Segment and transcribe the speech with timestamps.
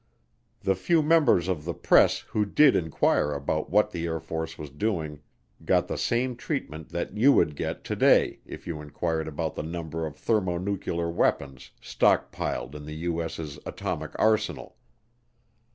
[0.61, 4.71] The few members of the press who did inquire about what the Air Force was
[4.71, 5.19] doing
[5.63, 10.07] got the same treatment that you would get today if you inquired about the number
[10.07, 14.75] of thermonuclear weapons stock piled in the U.S.'s atomic arsenal.